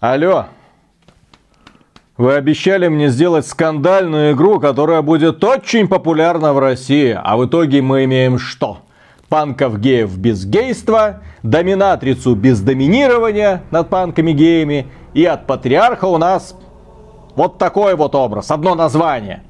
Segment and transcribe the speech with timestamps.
[0.00, 0.46] Алло.
[2.16, 7.18] Вы обещали мне сделать скандальную игру, которая будет очень популярна в России.
[7.22, 8.78] А в итоге мы имеем что?
[9.28, 14.86] Панков геев без гейства, доминатрицу без доминирования над панками-геями.
[15.12, 16.56] И от патриарха у нас
[17.36, 19.42] вот такой вот образ, одно название.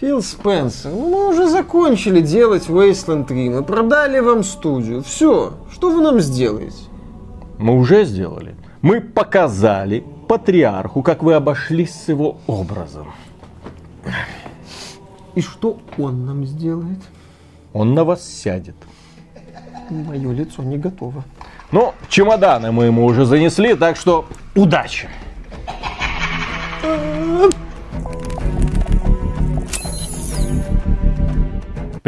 [0.00, 5.90] Фил Спенсер, ну мы уже закончили делать Wasteland 3, мы продали вам студию, все, что
[5.90, 6.76] вы нам сделаете?
[7.58, 8.54] Мы уже сделали.
[8.82, 13.12] Мы показали патриарху, как вы обошлись с его образом.
[15.34, 16.98] И что он нам сделает?
[17.72, 18.76] Он на вас сядет.
[19.90, 21.24] Мое лицо не готово.
[21.72, 25.08] Ну, чемоданы мы ему уже занесли, так что удачи!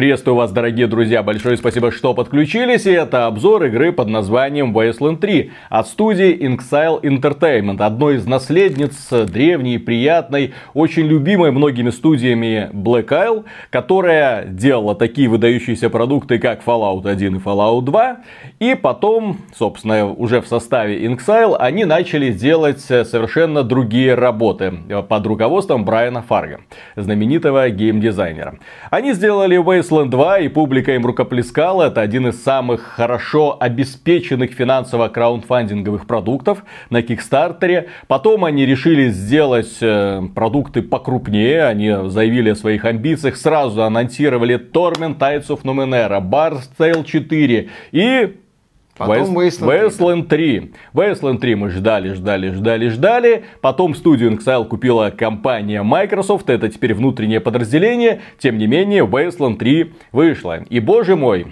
[0.00, 5.18] Приветствую вас, дорогие друзья, большое спасибо, что подключились, и это обзор игры под названием Wasteland
[5.18, 13.08] 3 от студии Inxile Entertainment, одной из наследниц древней, приятной, очень любимой многими студиями Black
[13.08, 18.16] Isle, которая делала такие выдающиеся продукты, как Fallout 1 и Fallout 2,
[18.58, 24.72] и потом, собственно, уже в составе Inxile они начали делать совершенно другие работы
[25.10, 26.60] под руководством Брайана Фарга,
[26.96, 28.60] знаменитого геймдизайнера.
[28.88, 31.84] Они сделали Wasteland Wasteland 2 и публика им рукоплескала.
[31.84, 37.88] Это один из самых хорошо обеспеченных финансово краундфандинговых продуктов на Кикстартере.
[38.06, 41.64] Потом они решили сделать э, продукты покрупнее.
[41.64, 43.36] Они заявили о своих амбициях.
[43.36, 48.36] Сразу анонсировали Torment Tides of Numenera, Bard's Tale 4 и
[49.00, 50.72] Потом Wasteland, Wasteland 3.
[50.92, 53.44] Wasteland 3 мы ждали, ждали, ждали, ждали.
[53.62, 56.50] Потом студию Inxile купила компания Microsoft.
[56.50, 58.20] Это теперь внутреннее подразделение.
[58.38, 60.64] Тем не менее, Wasteland 3 вышла.
[60.68, 61.46] И боже мой,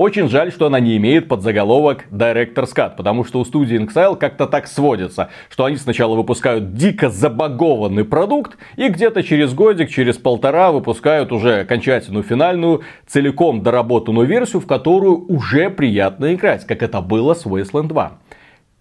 [0.00, 4.46] очень жаль, что она не имеет подзаголовок Director's Cut, потому что у студии Inxile как-то
[4.46, 10.72] так сводится, что они сначала выпускают дико забагованный продукт, и где-то через годик, через полтора
[10.72, 17.34] выпускают уже окончательную, финальную, целиком доработанную версию, в которую уже приятно играть, как это было
[17.34, 18.12] с Wasteland 2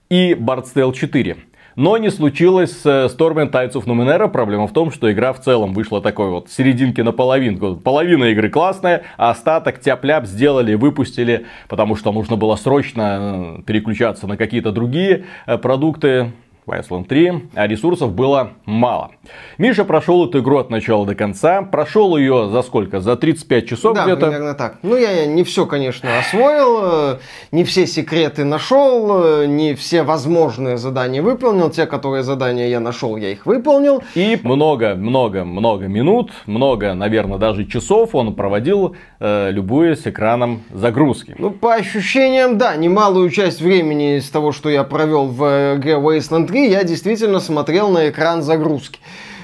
[0.10, 1.36] и Bard's Tale 4.
[1.80, 4.28] Но не случилось с Storm Tides of Numenera.
[4.28, 7.78] Проблема в том, что игра в целом вышла такой вот серединки на половинку.
[7.78, 14.28] Половина игры классная, а остаток тяп-ляп сделали, выпустили, потому что нужно было срочно э, переключаться
[14.28, 16.34] на какие-то другие э, продукты.
[16.70, 19.12] Wasteland 3, а ресурсов было мало.
[19.58, 21.62] Миша прошел эту игру от начала до конца.
[21.62, 23.00] Прошел ее за сколько?
[23.00, 24.28] За 35 часов да, где-то?
[24.28, 24.78] примерно так.
[24.84, 27.18] Ну, я не все, конечно, освоил, э,
[27.52, 31.70] не все секреты нашел, э, не все возможные задания выполнил.
[31.70, 34.04] Те, которые задания я нашел, я их выполнил.
[34.16, 41.36] И много-много-много минут, много, наверное, даже часов он проводил, э, любуясь экраном загрузки.
[41.38, 46.48] Ну, по ощущениям, да, немалую часть времени из того, что я провел в игре Wasteland
[46.48, 49.00] 3, я действительно смотрел на экран загрузки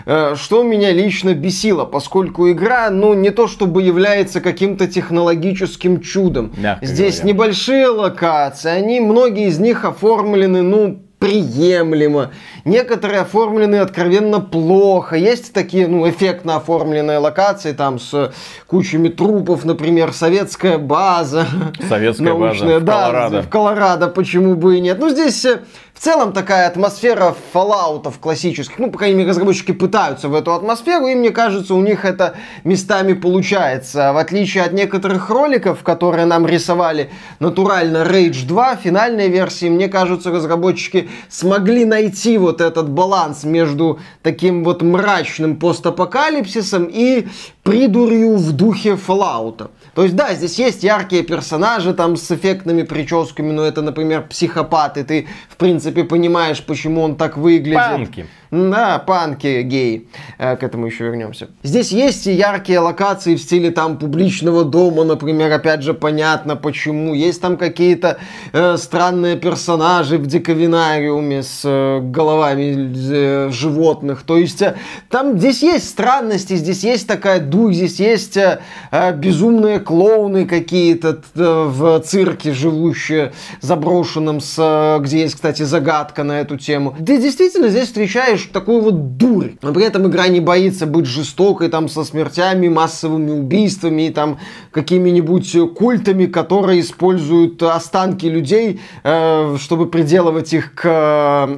[0.05, 6.53] э, что меня лично бесило, поскольку игра, ну, не то чтобы является каким-то технологическим чудом.
[6.57, 7.33] Мягко Здесь говоря.
[7.33, 12.31] небольшие локации, они, многие из них оформлены, ну, приемлемо.
[12.65, 15.15] Некоторые оформлены откровенно плохо.
[15.15, 18.33] Есть такие, ну, эффектно оформленные локации, там, с
[18.67, 21.47] кучами трупов, например, советская база.
[21.87, 23.41] Советская научная, база в да, Колорадо.
[23.41, 24.99] в Колорадо, почему бы и нет.
[24.99, 25.61] Ну, здесь э,
[25.95, 31.07] в целом такая атмосфера фоллаутов классических, ну, по крайней мере, разработчики пытаются в эту атмосферу,
[31.07, 32.35] и мне кажется, у них это
[32.65, 34.11] местами получается.
[34.11, 40.31] В отличие от некоторых роликов, которые нам рисовали натурально Rage 2, финальной версии, мне кажется,
[40.31, 47.27] разработчики смогли найти вот этот баланс между таким вот мрачным постапокалипсисом и
[47.63, 49.69] придурью в духе Fallout.
[49.95, 54.97] То есть, да, здесь есть яркие персонажи там с эффектными прическами, но это, например, психопат,
[54.97, 57.77] и ты, в принципе, понимаешь, почему он так выглядит.
[57.77, 58.25] Панки.
[58.51, 60.07] Да, панки гей.
[60.37, 61.49] Э, к этому еще вернемся.
[61.63, 67.13] Здесь есть и яркие локации в стиле там публичного дома, например, опять же понятно почему.
[67.13, 68.17] Есть там какие-то
[68.53, 74.23] э, странные персонажи в диковинариуме с э, головами э, животных.
[74.23, 74.75] То есть э,
[75.09, 78.59] там здесь есть странности, здесь есть такая дух, здесь есть э,
[78.91, 86.23] э, безумные клоуны какие-то э, в цирке живущие заброшенном, с, э, где есть, кстати, загадка
[86.23, 86.95] на эту тему.
[87.05, 89.51] Ты действительно здесь встречаешь такую вот дурь.
[89.61, 94.39] Но при этом игра не боится быть жестокой, там, со смертями, массовыми убийствами и там
[94.71, 101.57] какими-нибудь культами, которые используют останки людей, э, чтобы приделывать их к э,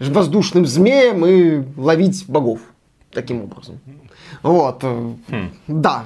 [0.00, 2.60] воздушным змеям и ловить богов.
[3.12, 3.78] Таким образом.
[4.42, 4.82] Вот.
[4.82, 5.50] Хм.
[5.66, 6.04] Да.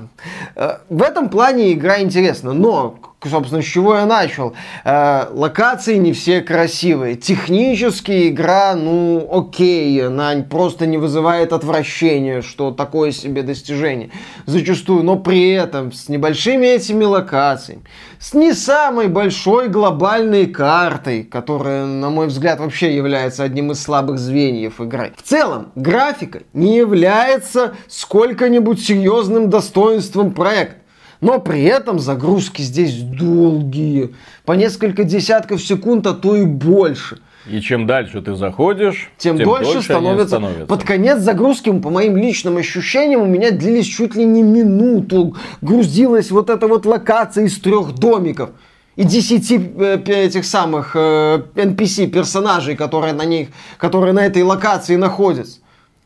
[0.57, 2.53] Э, в этом плане игра интересна.
[2.53, 4.55] Но собственно, с чего я начал.
[4.85, 7.17] Э, локации не все красивые.
[7.17, 14.11] Технически игра, ну, окей, она просто не вызывает отвращения, что такое себе достижение.
[14.47, 17.83] Зачастую, но при этом с небольшими этими локациями,
[18.19, 24.19] с не самой большой глобальной картой, которая, на мой взгляд, вообще является одним из слабых
[24.19, 25.13] звеньев игры.
[25.17, 30.82] В целом, графика не является сколько-нибудь серьезным достоинством проекта.
[31.23, 34.13] Но при этом загрузки здесь долгие,
[34.45, 37.21] по несколько десятков секунд, а то и больше.
[37.47, 40.27] И чем дальше ты заходишь, тем, тем дольше, дольше становится.
[40.27, 40.67] становятся.
[40.67, 45.37] Под конец загрузки, по моим личным ощущениям, у меня длились чуть ли не минуту.
[45.61, 48.51] Грузилась вот эта вот локация из трех домиков
[48.97, 53.49] и десяти э, этих самых э, NPC персонажей, которые на них,
[53.79, 55.61] которые на этой локации находятся.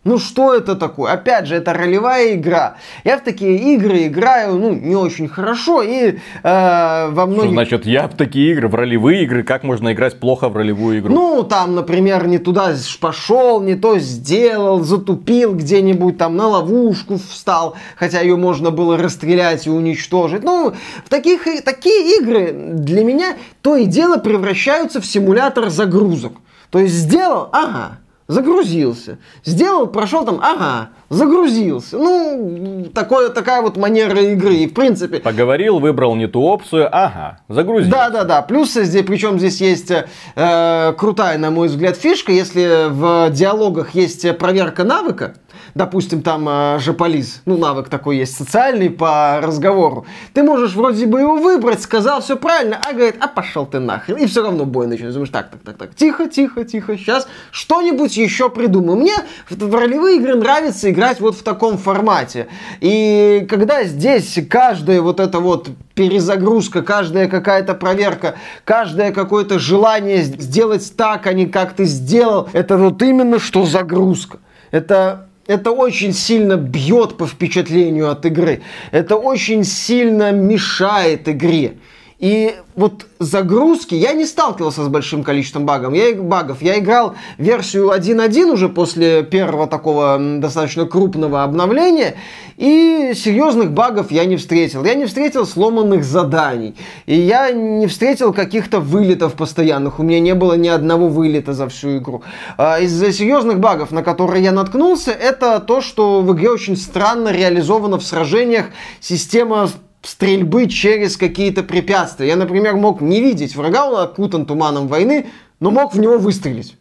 [0.06, 1.12] Ну что это такое?
[1.12, 2.76] Опять же, это ролевая игра.
[3.02, 7.46] Я в такие игры играю, ну, не очень хорошо и э, во многих...
[7.46, 11.00] Что значит, я в такие игры, в ролевые игры, как можно играть плохо в ролевую
[11.00, 11.12] игру?
[11.12, 17.74] Ну, там, например, не туда пошел, не то сделал, затупил где-нибудь, там на ловушку встал,
[17.96, 20.44] хотя ее можно было расстрелять и уничтожить.
[20.44, 20.72] Ну,
[21.04, 26.34] в таких, такие игры для меня то и дело превращаются в симулятор загрузок.
[26.70, 29.18] То есть сделал, ага, загрузился.
[29.44, 31.96] Сделал, прошел там, ага, загрузился.
[31.96, 34.54] Ну, такое, такая вот манера игры.
[34.54, 35.18] И в принципе...
[35.18, 37.90] Поговорил, выбрал не ту опцию, ага, загрузился.
[37.90, 38.42] Да-да-да.
[38.42, 39.92] Плюс здесь, причем здесь есть
[40.34, 42.32] э, крутая, на мой взгляд, фишка.
[42.32, 45.34] Если в диалогах есть проверка навыка,
[45.74, 51.20] допустим, там э, Жополиз, ну, навык такой есть социальный по разговору, ты можешь вроде бы
[51.20, 54.16] его выбрать, сказал все правильно, а говорит, а пошел ты нахрен.
[54.16, 55.14] И все равно бой начнется.
[55.14, 58.96] Думаешь, так, так, так, так, тихо, тихо, тихо, сейчас что-нибудь еще придумаю.
[58.98, 59.14] Мне
[59.48, 62.48] в, в ролевые игры нравится играть вот в таком формате.
[62.80, 70.96] И когда здесь каждая вот эта вот перезагрузка, каждая какая-то проверка, каждое какое-то желание сделать
[70.96, 74.38] так, а не как ты сделал, это вот именно что загрузка.
[74.70, 78.62] Это это очень сильно бьет по впечатлению от игры.
[78.90, 81.74] Это очень сильно мешает игре.
[82.18, 85.94] И вот загрузки, я не сталкивался с большим количеством багов.
[85.94, 86.62] Я, багов.
[86.62, 92.16] я играл версию 1.1 уже после первого такого достаточно крупного обновления,
[92.56, 94.82] и серьезных багов я не встретил.
[94.84, 96.74] Я не встретил сломанных заданий,
[97.04, 99.98] и я не встретил каких-то вылетов постоянных.
[99.98, 102.22] У меня не было ни одного вылета за всю игру.
[102.56, 107.28] А из-за серьезных багов, на которые я наткнулся, это то, что в игре очень странно
[107.28, 108.66] реализована в сражениях
[109.00, 109.68] система
[110.06, 112.28] стрельбы через какие-то препятствия.
[112.28, 115.26] Я, например, мог не видеть врага, он окутан туманом войны,
[115.60, 116.76] но мог в него выстрелить.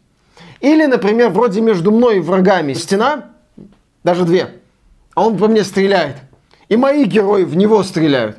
[0.60, 3.30] Или, например, вроде между мной и врагами стена,
[4.04, 4.54] даже две,
[5.14, 6.16] а он по мне стреляет.
[6.68, 8.38] И мои герои в него стреляют.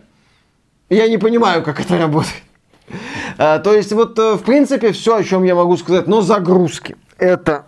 [0.89, 2.44] Я не понимаю, как это работает.
[3.38, 6.07] А, то есть, вот, э, в принципе, все, о чем я могу сказать.
[6.07, 6.95] Но загрузки.
[7.18, 7.66] Это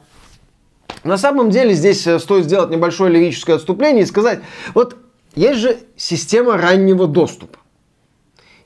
[1.03, 4.39] на самом деле здесь э, стоит сделать небольшое лирическое отступление и сказать,
[4.73, 4.97] вот
[5.39, 7.59] есть же система раннего доступа.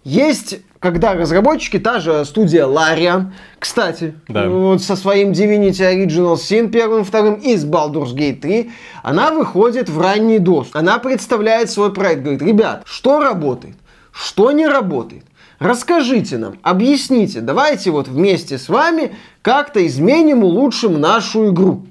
[0.04, 3.28] Есть, когда разработчики, та же студия Larian,
[3.60, 4.50] кстати, да.
[4.50, 8.72] вот со своим Divinity Original Sin первым, вторым и с Baldur's Gate 3,
[9.04, 10.76] она выходит в ранний доступ.
[10.78, 13.76] Она представляет свой проект, говорит, ребят, что работает,
[14.12, 15.26] что не работает.
[15.60, 21.86] Расскажите нам, объясните, давайте вот вместе с вами как-то изменим, улучшим нашу игру.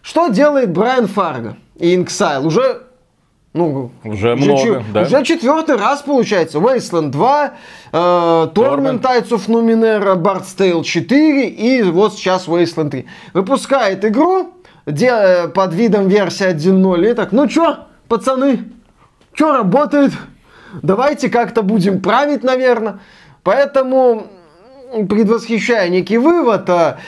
[0.00, 2.46] Что делает Брайан Фарго и Inxile?
[2.46, 2.87] Уже
[3.54, 5.02] ну, уже, много, ч- да.
[5.02, 6.58] Уже четвертый раз получается.
[6.58, 7.54] Wasteland 2,
[7.92, 7.96] э,
[8.54, 13.06] Torment Tides of Numenera, Bard's Tale 4 и вот сейчас Wasteland 3.
[13.34, 14.52] Выпускает игру
[14.86, 17.78] де- под видом версии 1.0 и так, ну чё,
[18.08, 18.64] пацаны,
[19.34, 20.12] чё работает?
[20.82, 22.98] Давайте как-то будем править, наверное.
[23.42, 24.26] Поэтому
[25.08, 26.98] предвосхищая некий вывод, а,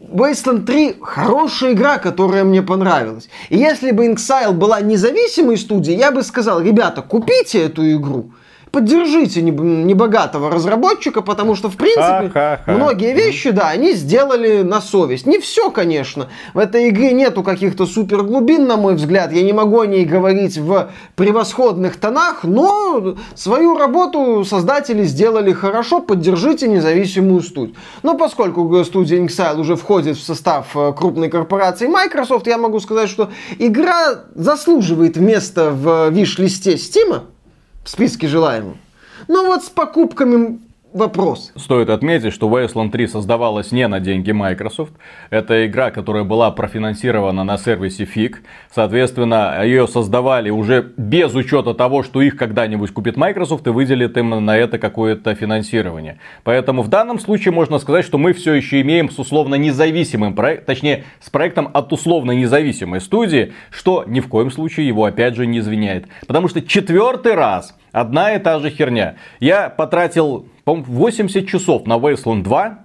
[0.00, 3.28] Wasteland 3 хорошая игра, которая мне понравилась.
[3.48, 8.32] И если бы Inxile была независимой студией, я бы сказал, ребята, купите эту игру
[8.70, 12.72] поддержите небогатого разработчика, потому что, в принципе, Ха-ха-ха.
[12.72, 15.26] многие вещи, да, они сделали на совесть.
[15.26, 16.28] Не все, конечно.
[16.54, 19.32] В этой игре нету каких-то супер глубин, на мой взгляд.
[19.32, 26.00] Я не могу о ней говорить в превосходных тонах, но свою работу создатели сделали хорошо.
[26.00, 27.76] Поддержите независимую студию.
[28.02, 33.08] Но поскольку студия Inxile уже входит в состав э, крупной корпорации Microsoft, я могу сказать,
[33.08, 37.22] что игра заслуживает места в виш-листе Steam
[37.84, 38.76] в списке желаемых.
[39.28, 40.60] Но вот с покупками
[40.92, 41.52] вопрос.
[41.56, 44.92] Стоит отметить, что Wasteland 3 создавалась не на деньги Microsoft.
[45.30, 48.36] Это игра, которая была профинансирована на сервисе FIG.
[48.70, 54.44] Соответственно, ее создавали уже без учета того, что их когда-нибудь купит Microsoft и выделит им
[54.44, 56.18] на это какое-то финансирование.
[56.44, 60.66] Поэтому в данном случае можно сказать, что мы все еще имеем с условно независимым проектом,
[60.66, 65.46] точнее, с проектом от условно независимой студии, что ни в коем случае его опять же
[65.46, 66.06] не извиняет.
[66.26, 69.16] Потому что четвертый раз одна и та же херня.
[69.40, 72.78] Я потратил по 80 часов на Wasteland 2.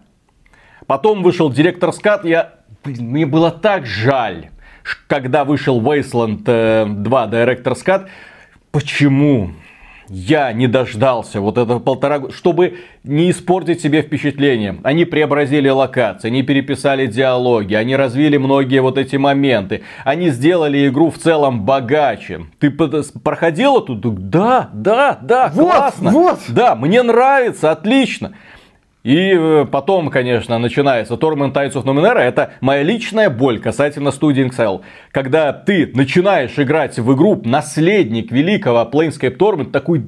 [0.88, 2.26] Потом вышел директор скат.
[2.26, 4.50] Я, блин, мне было так жаль,
[5.08, 8.08] когда вышел Wasteland 2 э, Director's Cut.
[8.72, 9.52] Почему?
[10.10, 14.78] Я не дождался вот этого полтора года, чтобы не испортить себе впечатление.
[14.84, 19.84] Они преобразили локации, они переписали диалоги, они развили многие вот эти моменты.
[20.04, 22.46] Они сделали игру в целом богаче.
[22.60, 24.30] Ты проходила тут?
[24.30, 26.12] Да, да, да, вот, классно.
[26.12, 26.40] Вот.
[26.50, 28.34] Да, мне нравится, отлично.
[29.06, 32.18] И э, потом, конечно, начинается Torment Tides of Numenera.
[32.18, 34.82] Это моя личная боль касательно студии Inxel.
[35.12, 40.08] Когда ты начинаешь играть в игру наследник великого Planescape Torment, такой,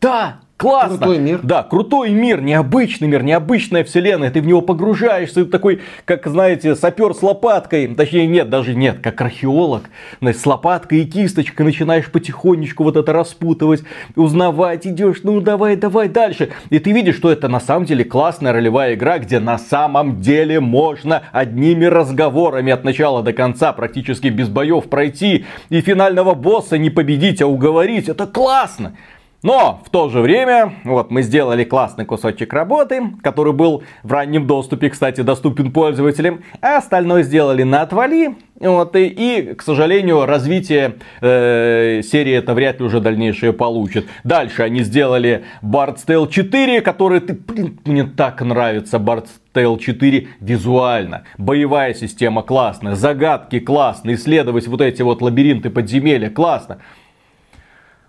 [0.00, 0.98] да, Классно.
[0.98, 1.40] Крутой мир.
[1.42, 4.30] Да, крутой мир, необычный мир, необычная вселенная.
[4.30, 7.88] Ты в него погружаешься, ты такой, как, знаете, сапер с лопаткой.
[7.88, 9.82] Точнее, нет, даже нет, как археолог.
[10.22, 13.82] С лопаткой и кисточкой начинаешь потихонечку вот это распутывать,
[14.14, 16.50] узнавать, идешь, ну давай, давай дальше.
[16.70, 20.60] И ты видишь, что это на самом деле классная ролевая игра, где на самом деле
[20.60, 25.46] можно одними разговорами от начала до конца, практически без боев пройти.
[25.68, 28.08] И финального босса не победить, а уговорить.
[28.08, 28.96] Это классно.
[29.44, 34.46] Но в то же время, вот мы сделали классный кусочек работы, который был в раннем
[34.46, 38.36] доступе, кстати, доступен пользователям, а остальное сделали на отвали.
[38.58, 44.06] Вот, и, и, к сожалению, развитие э, серии это вряд ли уже дальнейшее получит.
[44.22, 50.26] Дальше они сделали Bard's Tale 4, который, ты, блин, мне так нравится Bard's Tale 4
[50.40, 51.24] визуально.
[51.36, 56.78] Боевая система классная, загадки классные, исследовать вот эти вот лабиринты подземелья классно.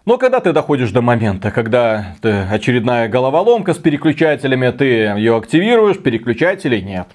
[0.06, 5.98] Но когда ты доходишь до момента, когда ты очередная головоломка с переключателями, ты ее активируешь,
[5.98, 7.08] переключателей нет.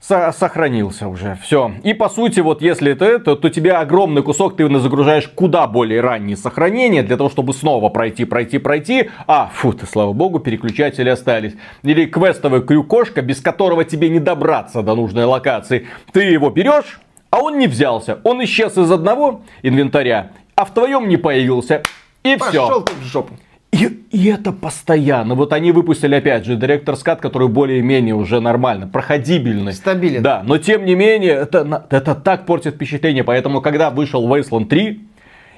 [0.00, 1.72] Со сохранился уже, все.
[1.84, 6.00] И по сути, вот если это, то, то тебе огромный кусок ты загружаешь куда более
[6.00, 9.10] ранние сохранения, для того, чтобы снова пройти, пройти, пройти.
[9.26, 11.52] А, фу ты, слава богу, переключатели остались.
[11.82, 15.86] Или квестовый крюкошка, без которого тебе не добраться до нужной локации.
[16.12, 18.18] Ты его берешь, а он не взялся.
[18.24, 21.82] Он исчез из одного инвентаря а в твоем не появился.
[22.22, 22.80] И Пошел все.
[22.82, 23.34] ты в жопу.
[23.72, 25.34] И, и это постоянно.
[25.34, 29.72] Вот они выпустили опять же директор скат, который более-менее уже нормально, проходибельный.
[29.72, 30.22] Стабилен.
[30.22, 33.24] Да, но тем не менее, это, это так портит впечатление.
[33.24, 35.00] Поэтому, когда вышел Wasteland 3,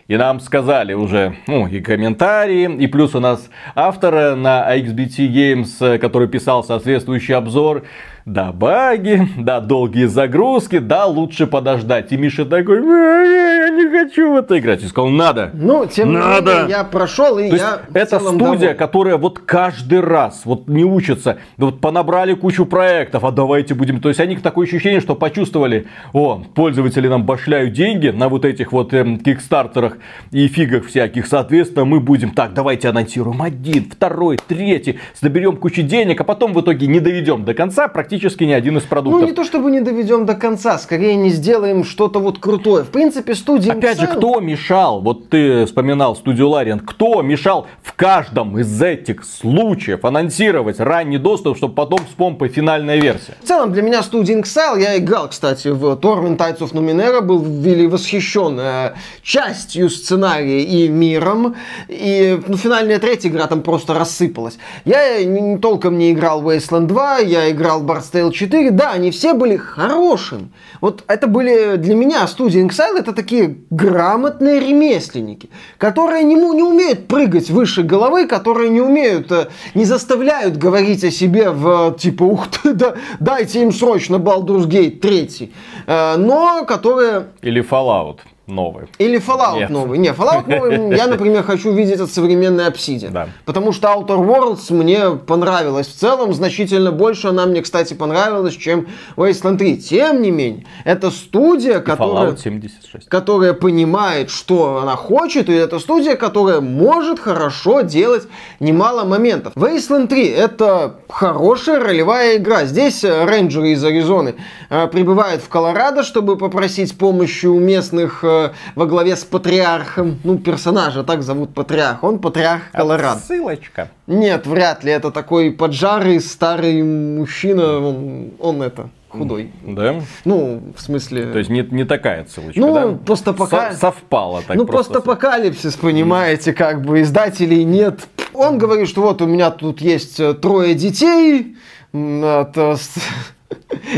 [0.09, 5.99] и нам сказали уже, ну, и комментарии, и плюс у нас автора на XBT Games,
[5.99, 7.83] который писал соответствующий обзор,
[8.27, 12.11] да, баги, да, долгие загрузки, да, лучше подождать.
[12.11, 14.83] И Миша такой, я не хочу в это играть.
[14.83, 15.51] И сказал, надо.
[15.53, 16.51] Ну, тем надо.
[16.51, 18.77] не менее, я прошел, и То я Это студия, доволен.
[18.77, 21.37] которая вот каждый раз вот не учится.
[21.59, 24.01] Вот понабрали кучу проектов, а давайте будем...
[24.01, 28.73] То есть они такое ощущение, что почувствовали, о, пользователи нам башляют деньги на вот этих
[28.73, 29.99] вот эм, кикстартерах
[30.31, 31.27] и фигах всяких.
[31.27, 36.61] Соответственно, мы будем, так, давайте анонсируем один, второй, третий, соберем кучу денег, а потом в
[36.63, 39.21] итоге не доведем до конца практически практически ни один из ну, продуктов.
[39.21, 42.85] Ну, не то чтобы не доведем до конца, скорее не сделаем что-то вот крутое.
[42.85, 43.71] В принципе, студии...
[43.71, 44.01] Опять Mixan...
[44.01, 45.01] же, кто мешал?
[45.01, 46.81] Вот ты вспоминал студию Лариан.
[46.81, 53.01] Кто мешал в каждом из этих случаев анонсировать ранний доступ, чтобы потом с помпой финальная
[53.01, 53.35] версия?
[53.43, 57.43] В целом, для меня студия Inxile, я играл, кстати, в Torment Tides of Numenera, был
[57.43, 61.57] вели восхищен э, частью сценария и миром.
[61.89, 64.59] И ну, финальная третья игра там просто рассыпалась.
[64.85, 69.57] Я не толком не играл Wasteland 2, я играл Bar STL4, да, они все были
[69.57, 70.51] хорошими.
[70.81, 77.07] Вот это были для меня студии Inxile, это такие грамотные ремесленники, которые не, не умеют
[77.07, 82.49] прыгать выше головы, которые не умеют, э, не заставляют говорить о себе в типа, ух
[82.49, 85.53] ты, да, дайте им срочно Baldur's Gate 3,
[85.87, 87.27] э, но которые...
[87.43, 88.87] Или Fallout новый.
[88.99, 89.71] Или Fallout Нет.
[89.71, 89.99] новый.
[89.99, 93.11] Не, Fallout новый я, например, хочу видеть от современной Obsidian.
[93.11, 93.29] Да.
[93.45, 96.33] Потому что Outer Worlds мне понравилась в целом.
[96.35, 99.79] Значительно больше она мне, кстати, понравилась, чем Wasteland 3.
[99.79, 103.09] Тем не менее, это студия, которая, 76.
[103.09, 108.29] которая понимает, что она хочет, и это студия, которая может хорошо делать
[108.61, 109.55] немало моментов.
[109.57, 112.65] Wasteland 3 это хорошая ролевая игра.
[112.65, 114.35] Здесь рейнджеры из Аризоны
[114.71, 120.19] э, прибывают в Колорадо, чтобы попросить помощи у местных э, э, во главе с патриархом.
[120.25, 122.03] Ну, персонажа так зовут патриарх.
[122.03, 123.25] Он патриарх Колорад.
[123.25, 123.89] Ссылочка.
[124.07, 124.93] Нет, вряд ли.
[124.93, 127.79] Это такой поджарый старый мужчина.
[127.79, 129.53] Он, он это худой.
[129.65, 129.97] Да?
[130.25, 131.27] Ну, в смысле...
[131.33, 133.13] То есть не, не такая ссылочка, Ну, да?
[133.13, 134.95] постапока- Со- совпало так ну, просто.
[134.95, 138.01] постапокалипсис, понимаете, как бы издателей нет.
[138.33, 141.57] Он говорит, что вот у меня тут есть э, трое детей,
[141.93, 142.95] это с-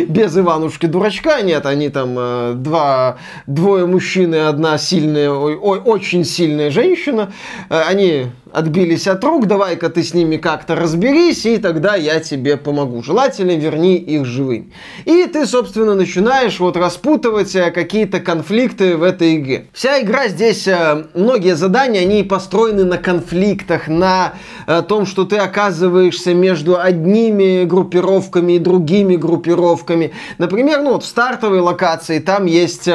[0.08, 6.24] без Иванушки дурачка нет, они там э, два, двое мужчин и одна сильная, ой, очень
[6.24, 7.32] сильная женщина.
[7.68, 12.56] Э, Они отбились от рук, давай-ка ты с ними как-то разберись, и тогда я тебе
[12.56, 13.02] помогу.
[13.02, 14.72] Желательно верни их живыми.
[15.04, 19.66] И ты, собственно, начинаешь вот распутывать э, какие-то конфликты в этой игре.
[19.72, 24.34] Вся игра здесь, э, многие задания, они построены на конфликтах, на
[24.66, 30.12] э, том, что ты оказываешься между одними группировками и другими группировками.
[30.38, 32.88] Например, ну вот в стартовой локации там есть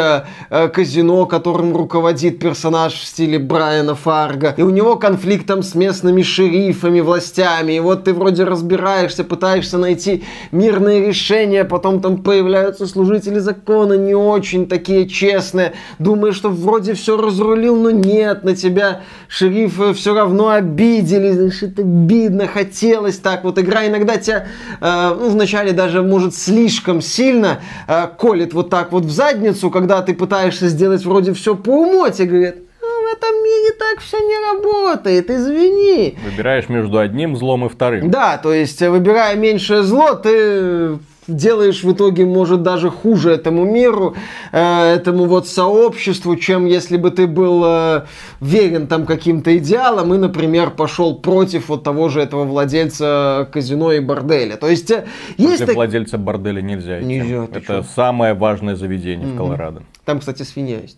[0.49, 6.21] казино, которым руководит персонаж в стиле Брайана Фарга, и у него конфликт там с местными
[6.21, 13.39] шерифами, властями, и вот ты вроде разбираешься, пытаешься найти мирные решения, потом там появляются служители
[13.39, 19.93] закона, не очень такие честные, думаешь, что вроде все разрулил, но нет, на тебя шерифы
[19.93, 23.59] все равно обидели, это обидно, хотелось так, вот.
[23.59, 24.47] Игра иногда тебя,
[24.79, 30.01] э, ну, вначале даже, может, слишком сильно э, колет вот так вот в задницу, когда
[30.01, 32.61] ты пытаешься сделать вроде все по уму, тебе говорят, «Ну,
[33.11, 36.17] в этом мире так все не работает, извини.
[36.23, 38.09] Выбираешь между одним злом и вторым.
[38.09, 43.63] Да, то есть, э, выбирая меньшее зло, ты делаешь в итоге, может, даже хуже этому
[43.63, 44.15] миру,
[44.51, 48.05] э, этому вот сообществу, чем если бы ты был э,
[48.39, 53.99] верен там каким-то идеалам и, например, пошел против вот того же этого владельца казино и
[53.99, 54.55] борделя.
[54.57, 54.91] То есть,
[55.37, 55.65] есть...
[55.65, 57.07] Так- владельца борделя нельзя идти.
[57.07, 57.83] Нельзя, Это чё?
[57.95, 59.83] самое важное заведение в Колорадо.
[60.05, 60.97] Там, кстати, свинья есть.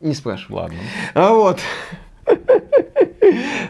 [0.00, 0.62] Не спрашивай.
[0.62, 0.78] Ладно.
[1.14, 1.58] А вот.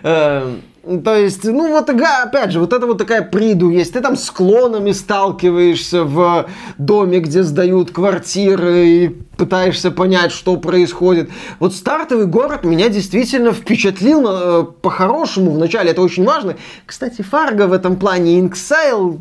[0.02, 0.62] Эм,
[1.04, 3.92] То есть, ну вот опять же, вот это вот такая приду есть.
[3.92, 11.30] Ты там с клонами сталкиваешься в доме, где сдают квартиры и пытаешься понять, что происходит.
[11.60, 15.90] Вот стартовый город меня действительно впечатлил э, по-хорошему вначале.
[15.92, 16.56] Это очень важно.
[16.84, 19.20] Кстати, Фарго в этом плане Inxile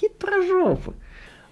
[0.00, 0.92] хитрожопы.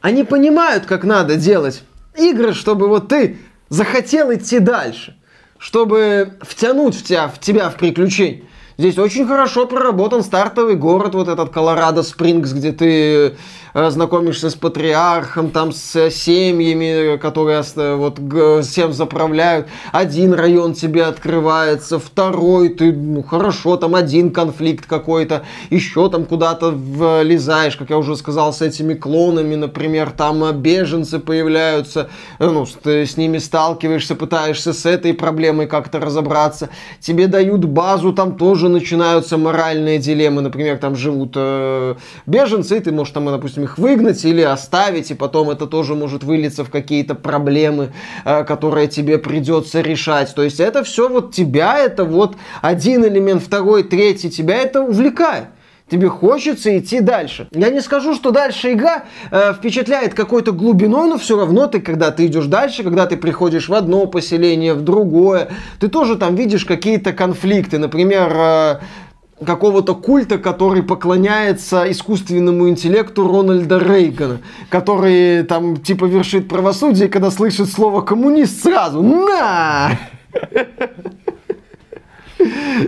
[0.01, 1.83] Они понимают, как надо делать
[2.17, 5.17] игры, чтобы вот ты захотел идти дальше,
[5.59, 8.45] чтобы втянуть в тебя, в тебя в приключения.
[8.79, 13.35] Здесь очень хорошо проработан стартовый город, вот этот Колорадо Спрингс, где ты
[13.73, 17.65] э, знакомишься с патриархом, там с э, семьями, которые
[17.97, 18.21] вот
[18.63, 19.69] всем заправляют.
[19.93, 26.71] Один район тебе открывается, второй, ты, ну, хорошо, там один конфликт какой-то, еще там куда-то
[26.71, 33.07] влезаешь, как я уже сказал, с этими клонами, например, там э, беженцы появляются, ну, ты
[33.07, 36.69] с ними сталкиваешься, пытаешься с этой проблемой как-то разобраться.
[37.01, 41.95] Тебе дают базу, там тоже начинаются моральные дилеммы, например, там живут э,
[42.27, 46.25] беженцы, и ты можешь там, допустим, их выгнать или оставить, и потом это тоже может
[46.25, 47.93] вылиться в какие-то проблемы,
[48.25, 50.35] э, которые тебе придется решать.
[50.35, 55.47] То есть это все вот тебя, это вот один элемент, второй, третий, тебя это увлекает.
[55.89, 57.47] Тебе хочется идти дальше.
[57.53, 62.11] Я не скажу, что дальше игра э, впечатляет какой-то глубиной, но все равно ты, когда
[62.11, 66.65] ты идешь дальше, когда ты приходишь в одно поселение, в другое, ты тоже там видишь
[66.65, 67.79] какие-то конфликты.
[67.79, 77.09] Например, э, какого-то культа, который поклоняется искусственному интеллекту Рональда Рейгана, который там типа вершит правосудие,
[77.09, 79.93] когда слышит слово коммунист сразу на!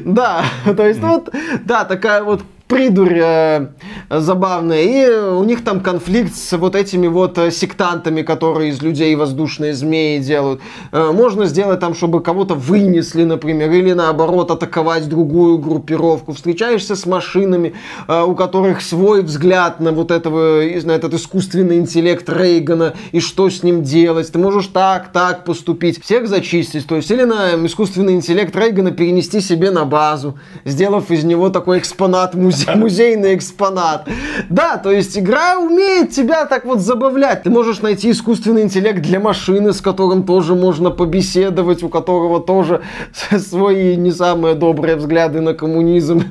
[0.04, 0.44] Да,
[0.76, 1.30] то есть вот,
[1.64, 3.66] да, такая вот придурь э,
[4.10, 4.82] забавная.
[4.82, 9.72] И у них там конфликт с вот этими вот э, сектантами, которые из людей воздушные
[9.72, 10.60] змеи делают.
[10.92, 16.34] Э, можно сделать там, чтобы кого-то вынесли, например, или наоборот атаковать другую группировку.
[16.34, 17.74] Встречаешься с машинами,
[18.06, 23.48] э, у которых свой взгляд на вот этого, на этот искусственный интеллект Рейгана и что
[23.48, 24.30] с ним делать.
[24.30, 26.02] Ты можешь так, так поступить.
[26.02, 26.86] Всех зачистить.
[26.86, 31.78] То есть или на искусственный интеллект Рейгана перенести себе на базу, сделав из него такой
[31.78, 34.08] экспонат музея музейный экспонат.
[34.48, 37.42] Да, то есть игра умеет тебя так вот забавлять.
[37.42, 42.82] Ты можешь найти искусственный интеллект для машины, с которым тоже можно побеседовать, у которого тоже
[43.38, 46.22] свои не самые добрые взгляды на коммунизм.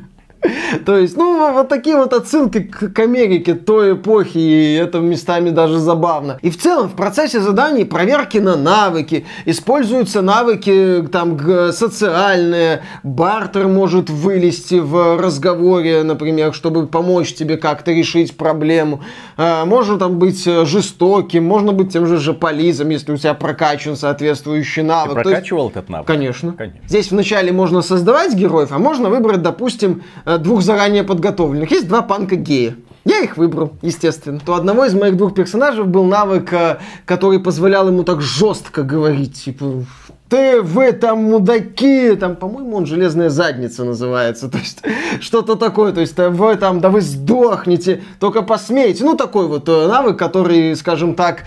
[0.85, 5.79] То есть, ну, вот такие вот отсылки к, Америке той эпохи, и это местами даже
[5.79, 6.37] забавно.
[6.41, 11.39] И в целом в процессе заданий проверки на навыки, используются навыки там
[11.71, 19.01] социальные, бартер может вылезти в разговоре, например, чтобы помочь тебе как-то решить проблему.
[19.37, 24.83] А, можно там быть жестоким, можно быть тем же жополизом, если у тебя прокачан соответствующий
[24.83, 25.17] навык.
[25.17, 26.07] Ты прокачивал есть, этот навык?
[26.07, 26.53] Конечно.
[26.53, 26.81] конечно.
[26.87, 30.03] Здесь вначале можно создавать героев, а можно выбрать, допустим,
[30.37, 31.71] двух заранее подготовленных.
[31.71, 32.75] Есть два панка гея.
[33.05, 34.37] Я их выбрал, естественно.
[34.37, 39.45] То одного из моих двух персонажей был навык, э, который позволял ему так жестко говорить,
[39.45, 39.85] типа,
[40.29, 44.81] ты, вы там мудаки, там, по-моему, он железная задница называется, то есть
[45.21, 49.87] что-то такое, то есть вы там, да вы сдохнете, только посмеете, ну такой вот э,
[49.87, 51.43] навык, который, скажем так,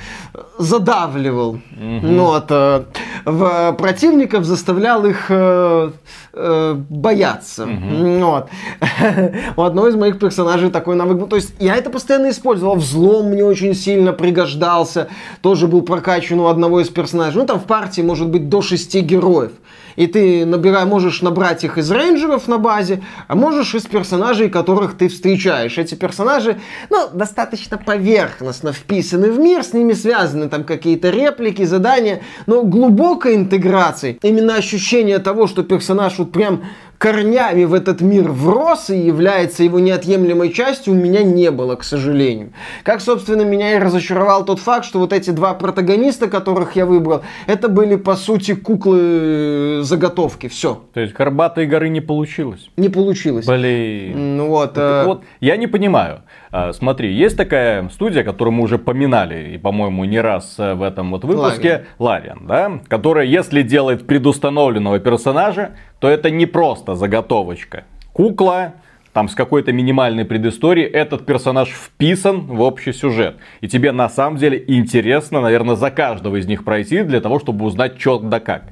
[0.58, 2.18] задавливал, mm-hmm.
[2.18, 2.84] вот, э,
[3.24, 5.90] в противников, заставлял их э,
[6.32, 8.24] э, бояться, mm-hmm.
[8.24, 8.48] вот.
[9.56, 13.30] У одного из моих персонажей такой навык был, то есть я это постоянно использовал, взлом
[13.30, 15.08] мне очень сильно пригождался,
[15.42, 19.00] тоже был прокачан у одного из персонажей, ну там в партии может быть до шести
[19.00, 19.52] героев.
[19.96, 24.96] И ты набирай, можешь набрать их из рейнджеров на базе, а можешь из персонажей, которых
[24.96, 25.76] ты встречаешь.
[25.76, 32.22] Эти персонажи, ну, достаточно поверхностно вписаны в мир, с ними связаны там какие-то реплики, задания,
[32.46, 36.62] но глубокой интеграции, именно ощущение того, что персонаж вот прям
[37.00, 41.82] корнями в этот мир врос и является его неотъемлемой частью, у меня не было, к
[41.82, 42.52] сожалению.
[42.82, 47.22] Как, собственно, меня и разочаровал тот факт, что вот эти два протагониста, которых я выбрал,
[47.46, 50.48] это были, по сути, куклы-заготовки.
[50.48, 50.82] Все.
[50.92, 52.68] То есть, Горбатой горы не получилось?
[52.76, 53.46] Не получилось.
[53.46, 54.36] Блин.
[54.36, 54.72] Ну вот.
[54.76, 55.04] Э...
[55.06, 56.20] вот я не понимаю.
[56.52, 60.82] А, смотри, есть такая студия, которую мы уже поминали, и, по-моему, не раз э, в
[60.82, 67.84] этом вот выпуске, Лариан, да, которая, если делает предустановленного персонажа, то это не просто заготовочка.
[68.12, 68.74] Кукла,
[69.12, 73.36] там с какой-то минимальной предысторией этот персонаж вписан в общий сюжет.
[73.60, 77.64] И тебе на самом деле интересно, наверное, за каждого из них пройти для того, чтобы
[77.64, 78.64] узнать, что да как.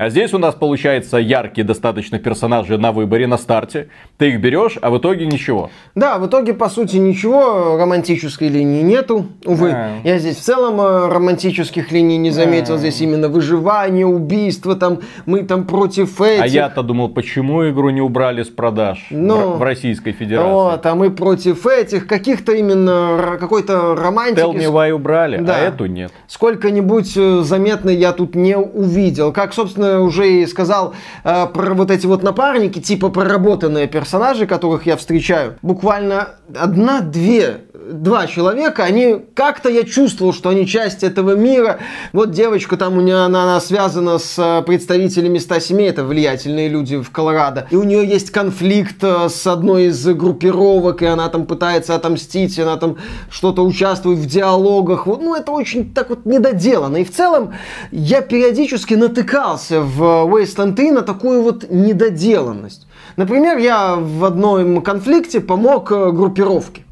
[0.00, 3.88] А здесь у нас получается яркие достаточно персонажи на выборе, на старте.
[4.16, 5.68] Ты их берешь, а в итоге ничего.
[5.94, 7.76] Да, в итоге, по сути, ничего.
[7.76, 9.26] Романтической линии нету.
[9.44, 9.98] Увы, а.
[10.02, 12.76] я здесь в целом э, романтических линий не заметил.
[12.76, 12.78] А.
[12.78, 16.44] Здесь именно выживание, убийство, там, мы там против этих.
[16.44, 19.58] А я-то думал, почему игру не убрали с продаж Но...
[19.58, 20.50] в Российской Федерации.
[20.50, 24.46] Вот, а мы против этих, каких-то именно какой-то романтики.
[24.46, 25.56] Tell me why убрали, а да.
[25.56, 26.10] а эту нет.
[26.26, 29.30] Сколько-нибудь э, заметно я тут не увидел.
[29.30, 34.86] Как, собственно, уже и сказал э, про вот эти вот напарники, типа проработанные персонажи, которых
[34.86, 35.56] я встречаю.
[35.62, 41.78] Буквально одна-две два человека, они как-то я чувствовал, что они часть этого мира.
[42.12, 46.68] Вот девочка там у нее она, она связана с э, представителями 100 семей, это влиятельные
[46.68, 47.66] люди в Колорадо.
[47.70, 52.58] И у нее есть конфликт э, с одной из группировок, и она там пытается отомстить,
[52.58, 52.96] и она там
[53.30, 55.06] что-то участвует в диалогах.
[55.06, 56.98] Вот, ну, это очень так вот недоделано.
[56.98, 57.54] И в целом
[57.90, 62.86] я периодически натыкался в Wasteland 3 на такую вот недоделанность.
[63.16, 66.82] Например, я в одном конфликте помог э, группировке.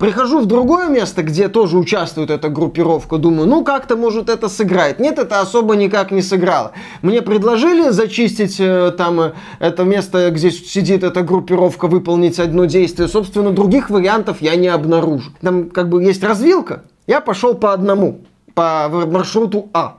[0.00, 4.98] Прихожу в другое место, где тоже участвует эта группировка, думаю, ну как-то может это сыграет.
[4.98, 6.72] Нет, это особо никак не сыграло.
[7.02, 13.08] Мне предложили зачистить э, там э, это место, где сидит эта группировка, выполнить одно действие.
[13.08, 15.32] Собственно, других вариантов я не обнаружу.
[15.42, 16.84] Там как бы есть развилка.
[17.06, 18.22] Я пошел по одному,
[18.54, 19.98] по маршруту А.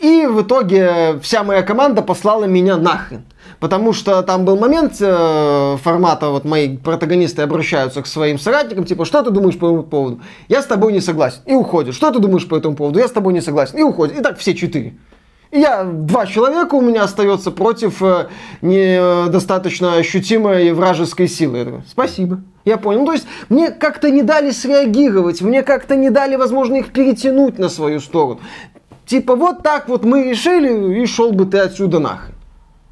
[0.00, 3.22] И в итоге вся моя команда послала меня нахрен.
[3.60, 9.04] Потому что там был момент э, формата, вот мои протагонисты обращаются к своим соратникам, типа,
[9.04, 10.20] что ты думаешь по этому поводу?
[10.48, 11.40] Я с тобой не согласен.
[11.46, 11.94] И уходит.
[11.94, 12.98] Что ты думаешь по этому поводу?
[12.98, 13.78] Я с тобой не согласен.
[13.78, 14.18] И уходит.
[14.18, 14.94] И так все четыре.
[15.52, 18.26] И я, два человека у меня остается против э,
[18.62, 21.58] недостаточно ощутимой вражеской силы.
[21.58, 22.40] Я такой, Спасибо.
[22.64, 23.00] Я понял.
[23.00, 27.58] Ну, то есть мне как-то не дали среагировать, мне как-то не дали, возможно, их перетянуть
[27.58, 28.40] на свою сторону.
[29.06, 32.34] Типа вот так вот мы решили, и шел бы ты отсюда нахрен.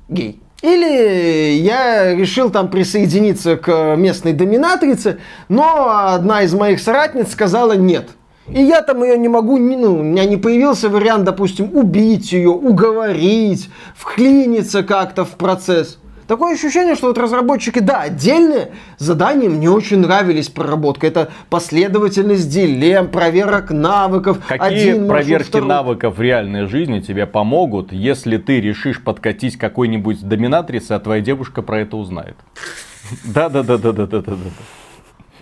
[0.08, 0.40] Гей.
[0.64, 5.18] Или я решил там присоединиться к местной доминатрице,
[5.50, 8.08] но одна из моих соратниц сказала нет.
[8.48, 12.48] И я там ее не могу, ну, у меня не появился вариант, допустим, убить ее,
[12.48, 15.98] уговорить, вклиниться как-то в процесс.
[16.26, 21.06] Такое ощущение, что вот разработчики, да, отдельные задания мне очень нравились проработка.
[21.06, 24.38] Это последовательность дилемм, проверок навыков.
[24.48, 25.68] Какие Один проверки второй...
[25.68, 31.60] навыков в реальной жизни тебе помогут, если ты решишь подкатить какой-нибудь доминатрис, а твоя девушка
[31.60, 32.36] про это узнает?
[33.24, 34.36] Да-да-да-да-да-да-да.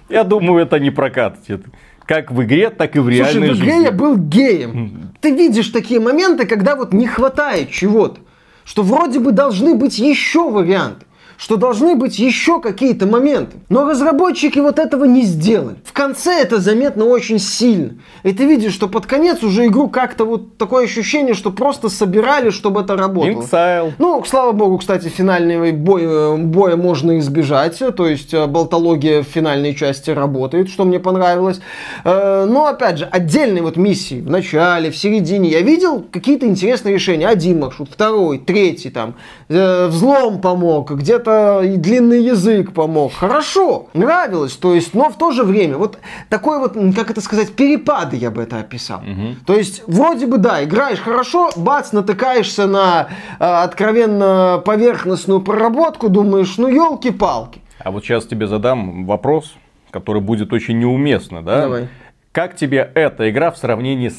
[0.08, 1.64] Я думаю, это не прокатит.
[2.04, 3.84] Как в игре, так и в реальной Слушай, в игре жизни.
[3.84, 5.12] я был геем.
[5.20, 8.20] Ты видишь такие моменты, когда вот не хватает чего-то
[8.64, 11.06] что вроде бы должны быть еще варианты
[11.42, 13.56] что должны быть еще какие-то моменты.
[13.68, 15.74] Но разработчики вот этого не сделали.
[15.84, 17.94] В конце это заметно очень сильно.
[18.22, 22.50] И ты видишь, что под конец уже игру как-то вот такое ощущение, что просто собирали,
[22.50, 23.42] чтобы это работало.
[23.42, 23.92] Inxile.
[23.98, 27.82] Ну, слава богу, кстати, финального боя, боя можно избежать.
[27.96, 31.60] То есть э, болтология в финальной части работает, что мне понравилось.
[32.04, 35.50] Э, но, опять же, отдельные вот миссии в начале, в середине.
[35.50, 37.26] Я видел какие-то интересные решения.
[37.26, 39.16] Один маршрут, второй, третий там.
[39.48, 41.31] Э, взлом помог, где-то
[41.64, 43.12] и длинный язык помог.
[43.12, 44.56] Хорошо, нравилось.
[44.56, 48.30] То есть, но в то же время, вот такой вот, как это сказать, перепады я
[48.30, 49.00] бы это описал.
[49.00, 49.44] Угу.
[49.46, 56.56] То есть, вроде бы, да, играешь хорошо, бац, натыкаешься на э, откровенно поверхностную проработку, думаешь,
[56.58, 57.60] ну, елки-палки.
[57.78, 59.54] А вот сейчас тебе задам вопрос,
[59.90, 61.62] который будет очень неуместно, да?
[61.62, 61.88] Давай.
[62.32, 64.16] Как тебе эта игра в сравнении с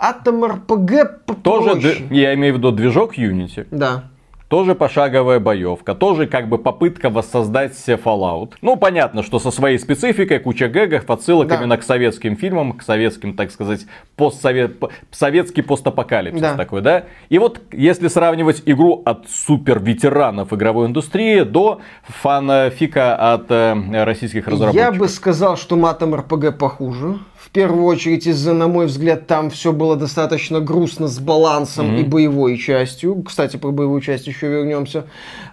[0.00, 1.08] Atom RPG?
[1.26, 1.34] Пу-пу-пу-пу-пу-пум.
[1.34, 4.04] Атом РПГ Тоже, д- я имею в виду движок Unity, Да.
[4.48, 8.52] тоже пошаговая боевка, тоже как бы попытка воссоздать себе Fallout.
[8.62, 11.56] Ну, понятно, что со своей спецификой, куча гэгов, отсылок Да.
[11.56, 14.76] именно к советским фильмам, к советским, так сказать, постсовет...
[15.10, 16.54] советский постапокалипсис Да.
[16.56, 17.04] такой, да?
[17.30, 24.46] И вот если сравнивать игру от супер ветеранов игровой индустрии до фанфика от э, российских
[24.46, 24.98] Я разработчиков.
[24.98, 27.18] бы сказал, что матом РПГ похуже.
[27.54, 32.02] В первую очередь из-за, на мой взгляд, там все было достаточно грустно с балансом и
[32.02, 33.22] боевой частью.
[33.22, 35.04] Кстати, про боевую часть еще вернемся.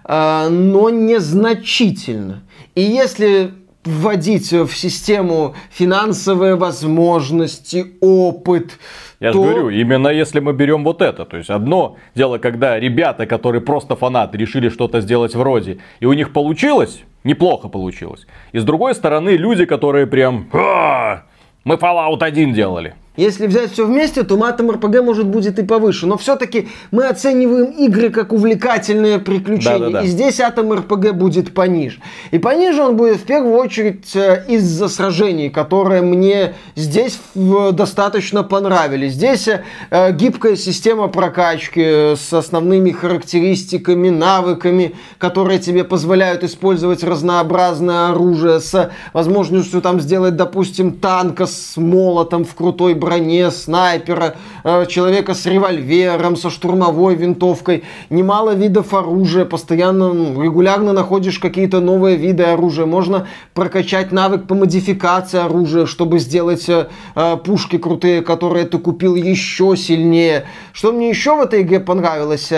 [0.02, 2.42] А, но незначительно.
[2.74, 3.52] И если
[3.84, 8.80] вводить в систему финансовые возможности, опыт,
[9.20, 11.24] Я же то- говорю, именно если мы берем вот это.
[11.24, 16.14] То есть одно дело, когда ребята, которые просто фанаты, решили что-то сделать вроде, и у
[16.14, 18.26] них получилось, неплохо получилось.
[18.50, 20.48] И с другой стороны, люди, которые прям...
[20.52, 21.26] «А,
[21.64, 22.96] Мы Fallout 1 делали.
[23.16, 26.06] Если взять все вместе, то матом РПГ может будет и повыше.
[26.06, 29.78] Но все-таки мы оцениваем игры как увлекательные приключения.
[29.78, 30.02] Да-да-да.
[30.02, 32.00] И здесь атом РПГ будет пониже.
[32.30, 39.12] И пониже он будет в первую очередь э, из-за сражений, которые мне здесь достаточно понравились.
[39.12, 39.46] Здесь
[39.90, 48.90] э, гибкая система прокачки с основными характеристиками, навыками, которые тебе позволяют использовать разнообразное оружие, с
[49.12, 56.36] возможностью там сделать, допустим, танка с молотом в крутой броне, снайпера, э, человека с револьвером,
[56.36, 64.12] со штурмовой винтовкой, немало видов оружия, постоянно, регулярно находишь какие-то новые виды оружия, можно прокачать
[64.12, 66.86] навык по модификации оружия, чтобы сделать э,
[67.16, 70.44] э, пушки крутые, которые ты купил еще сильнее.
[70.72, 72.52] Что мне еще в этой игре понравилось?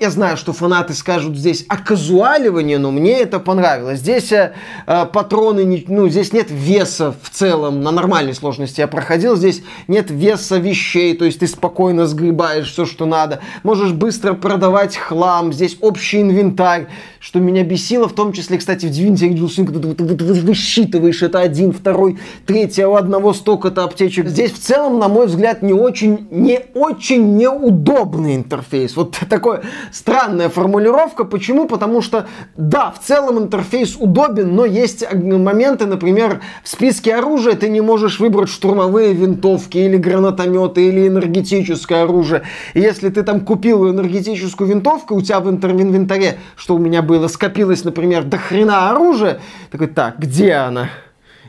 [0.00, 3.98] Я знаю, что фанаты скажут здесь о казуаливании, но мне это понравилось.
[3.98, 4.52] Здесь э,
[4.86, 9.62] э, патроны, не- ну, здесь нет веса в целом, на нормальной сложности я проходил, здесь
[9.88, 13.40] нет веса вещей, то есть ты спокойно сгребаешь все, что надо.
[13.64, 16.86] Можешь быстро продавать хлам, здесь общий инвентарь,
[17.18, 21.40] что меня бесило, в том числе, кстати, в Divinity Original Sin, когда ты высчитываешь, это
[21.40, 24.28] один, второй, третий, а у одного столько-то аптечек.
[24.28, 28.94] Здесь в целом, на мой взгляд, не очень, не очень неудобный интерфейс.
[28.94, 31.24] Вот такое странная формулировка.
[31.24, 31.66] Почему?
[31.66, 37.54] Потому что, да, в целом интерфейс удобен, но есть ог- моменты, например, в списке оружия
[37.54, 42.42] ты не можешь выбрать штурмовые винтовки или гранатометы или энергетическое оружие.
[42.74, 47.02] И если ты там купил энергетическую винтовку, у тебя в интер- инвентаре, что у меня
[47.02, 50.88] было, скопилось, например, до хрена оружия, такой, так, где она?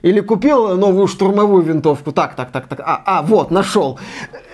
[0.02, 2.12] Или купил новую штурмовую винтовку.
[2.12, 2.80] Так, так, так, так.
[2.82, 4.00] А, а, вот, нашел.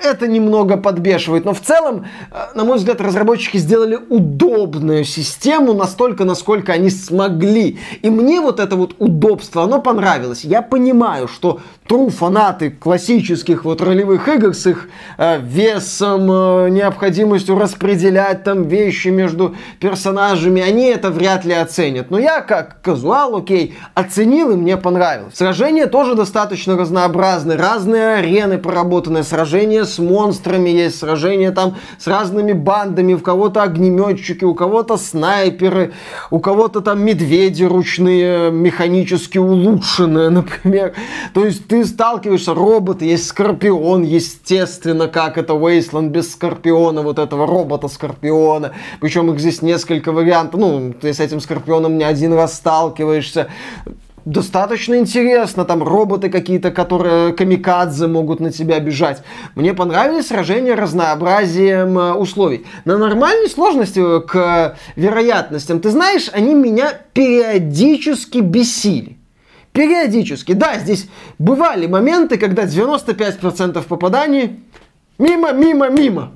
[0.03, 1.45] Это немного подбешивает.
[1.45, 7.79] Но в целом, э, на мой взгляд, разработчики сделали удобную систему настолько, насколько они смогли.
[8.01, 10.43] И мне вот это вот удобство, оно понравилось.
[10.43, 17.57] Я понимаю, что true фанаты классических вот ролевых игр с их э, весом, э, необходимостью
[17.57, 22.09] распределять там вещи между персонажами, они это вряд ли оценят.
[22.11, 25.34] Но я как казуал, окей, оценил и мне понравилось.
[25.35, 27.57] Сражения тоже достаточно разнообразны.
[27.57, 29.21] Разные арены проработаны.
[29.21, 30.99] Сражения с монстрами есть.
[30.99, 33.15] Сражения там с разными бандами.
[33.15, 35.91] У кого-то огнеметчики, у кого-то снайперы,
[36.31, 40.93] у кого-то там медведи ручные, механически улучшенные, например.
[41.33, 47.45] То есть ты сталкиваешься, роботы, есть скорпион, естественно, как это Wasteland без скорпиона, вот этого
[47.45, 48.71] робота-скорпиона.
[49.01, 50.61] Причем их здесь несколько вариантов.
[50.61, 53.49] Ну, ты с этим скорпионом не один раз сталкиваешься
[54.25, 55.65] достаточно интересно.
[55.65, 59.23] Там роботы какие-то, которые камикадзе могут на тебя бежать.
[59.55, 62.65] Мне понравились сражения разнообразием э, условий.
[62.83, 69.17] На нормальной сложности э, к вероятностям, ты знаешь, они меня периодически бесили.
[69.71, 70.53] Периодически.
[70.53, 71.07] Да, здесь
[71.37, 74.59] бывали моменты, когда 95% попаданий
[75.17, 76.31] мимо, мимо, мимо.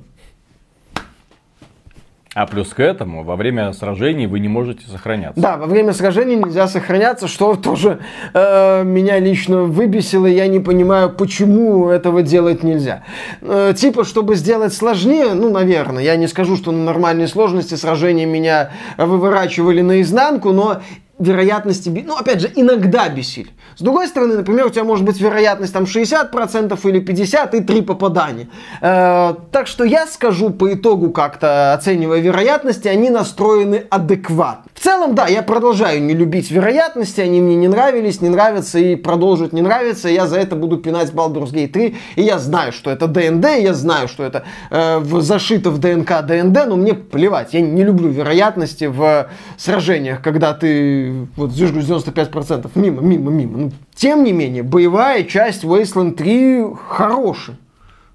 [2.32, 5.40] А плюс к этому, во время сражений вы не можете сохраняться.
[5.40, 7.98] Да, во время сражений нельзя сохраняться, что тоже
[8.32, 10.26] э, меня лично выбесило.
[10.26, 13.02] Я не понимаю, почему этого делать нельзя.
[13.40, 18.26] Э, типа, чтобы сделать сложнее, ну, наверное, я не скажу, что на нормальной сложности сражения
[18.26, 20.82] меня выворачивали наизнанку, но
[21.20, 23.50] вероятности, ну, опять же, иногда бесили.
[23.76, 27.82] С другой стороны, например, у тебя может быть вероятность там 60% или 50% и 3
[27.82, 28.48] попадания.
[28.80, 34.70] Э, так что я скажу по итогу как-то, оценивая вероятности, они настроены адекватно.
[34.74, 38.96] В целом, да, я продолжаю не любить вероятности, они мне не нравились, не нравятся и
[38.96, 40.08] продолжат не нравиться.
[40.08, 43.74] Я за это буду пинать Baldur's Gate 3, и я знаю, что это ДНД, я
[43.74, 48.86] знаю, что это э, зашито в ДНК ДНД, но мне плевать, я не люблю вероятности
[48.86, 49.28] в
[49.58, 53.58] сражениях, когда ты вот здесь 95% мимо, мимо, мимо.
[53.58, 57.56] Ну, тем не менее, боевая часть Wasteland 3 хорошая.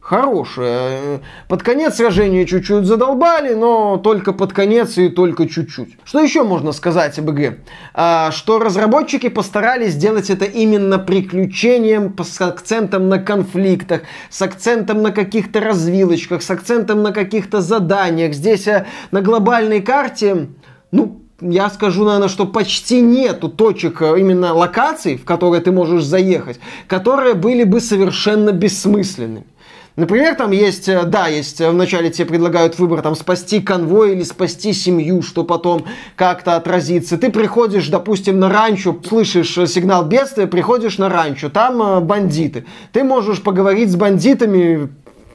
[0.06, 1.22] Хорошая.
[1.48, 5.98] Под конец сражения чуть-чуть задолбали, но только под конец и только чуть-чуть.
[6.04, 7.64] Что еще можно сказать об игре?
[7.96, 15.12] А, что разработчики постарались сделать это именно приключением с акцентом на конфликтах, с акцентом на
[15.12, 18.36] каких-то развилочках, с акцентом на каких-то заданиях.
[18.36, 20.50] Здесь а, на глобальной карте,
[20.92, 26.04] ну, я скажу, наверное, что почти нету точек, э, именно локаций, в которые ты можешь
[26.04, 29.46] заехать, которые были бы совершенно бессмысленными.
[29.98, 34.24] Например, там есть, э, да, есть, э, вначале тебе предлагают выбор, там, спасти конвой или
[34.24, 37.18] спасти семью, что потом как-то отразится.
[37.18, 42.66] Ты приходишь, допустим, на ранчо, слышишь сигнал бедствия, приходишь на ранчо, там бандиты.
[42.92, 44.90] Ты можешь поговорить с бандитами,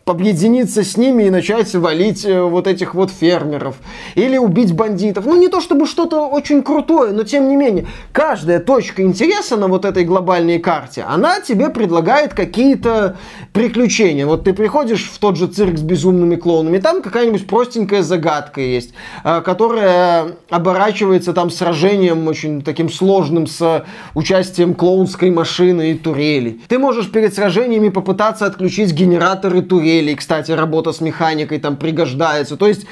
[0.06, 3.76] объединиться с ними и начать валить э, вот этих вот фермеров.
[4.14, 5.26] Или убить бандитов.
[5.26, 9.68] Ну, не то чтобы что-то очень крутое, но тем не менее, каждая точка интереса на
[9.68, 13.16] вот этой глобальной карте, она тебе предлагает какие-то
[13.52, 14.26] приключения.
[14.26, 18.92] Вот ты приходишь в тот же цирк с безумными клоунами, там какая-нибудь простенькая загадка есть,
[19.24, 23.84] э, которая оборачивается там сражением очень таким сложным с
[24.14, 26.60] участием клоунской машины и турелей.
[26.68, 32.56] Ты можешь перед сражениями попытаться отключить генераторы турелей, моделей, кстати, работа с механикой там пригождается.
[32.56, 32.86] То есть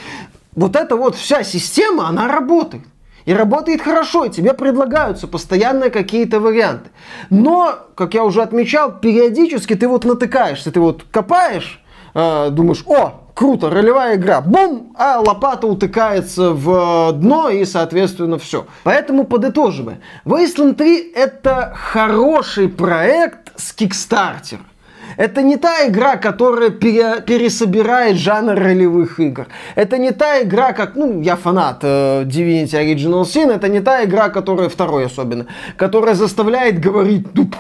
[0.55, 2.83] вот эта вот вся система, она работает.
[3.27, 6.89] И работает хорошо, и тебе предлагаются постоянно какие-то варианты.
[7.31, 11.83] Но, как я уже отмечал, периодически ты вот натыкаешься, ты вот копаешь,
[12.15, 18.65] э, думаешь, о, круто, ролевая игра, бум, а лопата утыкается в дно и, соответственно, все.
[18.85, 24.61] Поэтому подытоживая, Wasteland 3 это хороший проект с Kickstarter.
[25.19, 29.49] Это не та игра, которая пере, пересобирает жанр ролевых игр.
[29.75, 34.05] Это не та игра, как, ну, я фанат э, Divinity Original Sin, это не та
[34.05, 37.51] игра, которая, второй особенно, которая заставляет говорить, ну,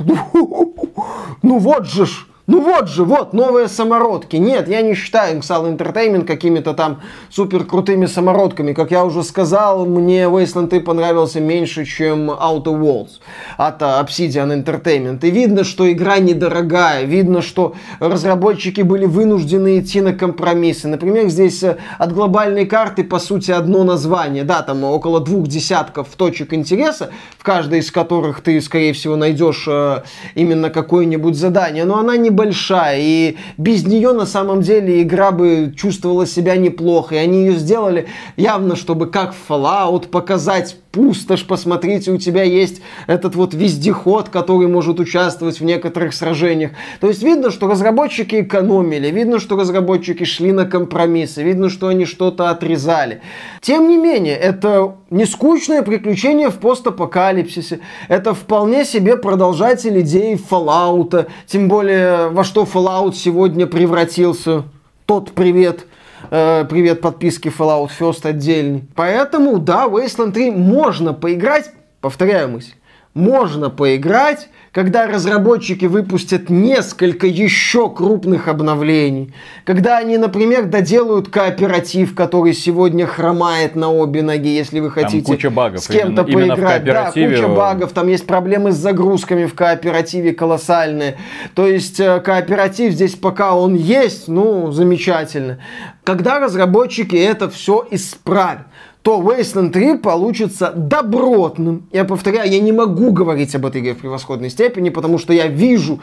[1.42, 4.36] ну вот же ж, ну вот же, вот, новые самородки.
[4.36, 8.72] Нет, я не считаю Xal Entertainment какими-то там супер крутыми самородками.
[8.72, 13.20] Как я уже сказал, мне Wasteland 3 понравился меньше, чем Outer Worlds
[13.58, 15.18] от Obsidian Entertainment.
[15.26, 20.88] И видно, что игра недорогая, видно, что разработчики были вынуждены идти на компромиссы.
[20.88, 24.44] Например, здесь э, от глобальной карты, по сути, одно название.
[24.44, 29.66] Да, там около двух десятков точек интереса, в каждой из которых ты, скорее всего, найдешь
[29.68, 30.00] э,
[30.34, 31.84] именно какое-нибудь задание.
[31.84, 37.16] Но она не большая, и без нее на самом деле игра бы чувствовала себя неплохо.
[37.16, 43.34] И они ее сделали явно, чтобы как Fallout показать пустошь, посмотрите, у тебя есть этот
[43.34, 46.72] вот вездеход, который может участвовать в некоторых сражениях.
[47.00, 52.04] То есть видно, что разработчики экономили, видно, что разработчики шли на компромиссы, видно, что они
[52.04, 53.20] что-то отрезали.
[53.60, 57.80] Тем не менее, это не скучное приключение в постапокалипсисе.
[58.08, 64.64] Это вполне себе продолжатель идеи Fallout, тем более во что Fallout сегодня превратился.
[65.06, 65.86] Тот привет–
[66.30, 68.84] Э, привет подписки Fallout First отдельный.
[68.94, 72.74] Поэтому, да, Wasteland 3 можно поиграть, повторяю мысль,
[73.14, 79.32] можно поиграть, когда разработчики выпустят несколько еще крупных обновлений,
[79.64, 85.34] когда они, например, доделают кооператив, который сегодня хромает на обе ноги, если вы хотите там
[85.34, 86.82] куча багов, с кем-то именно, поиграть.
[87.16, 91.16] Именно да, куча багов, там есть проблемы с загрузками в кооперативе колоссальные.
[91.54, 95.58] То есть э, кооператив здесь пока он есть, ну, замечательно.
[96.04, 98.66] Когда разработчики это все исправят,
[99.08, 101.88] то Wasteland 3 получится добротным.
[101.92, 105.46] Я повторяю, я не могу говорить об этой игре в превосходной степени, потому что я
[105.46, 106.00] вижу